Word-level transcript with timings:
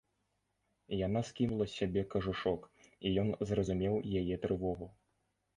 Яна 1.07 1.21
скінула 1.29 1.67
з 1.67 1.73
сябе 1.81 2.01
кажушок, 2.15 2.61
і 3.11 3.15
ён 3.25 3.29
зразумеў 3.51 4.03
яе 4.23 4.35
трывогу. 4.49 4.85